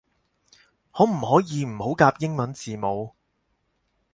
[0.91, 3.13] 可唔可以唔好夾英文字母